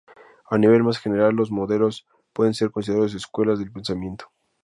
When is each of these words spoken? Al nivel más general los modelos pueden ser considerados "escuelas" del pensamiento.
Al 0.49 0.59
nivel 0.61 0.81
más 0.81 0.97
general 0.97 1.35
los 1.35 1.51
modelos 1.51 2.07
pueden 2.33 2.55
ser 2.55 2.71
considerados 2.71 3.13
"escuelas" 3.13 3.59
del 3.59 3.71
pensamiento. 3.71 4.31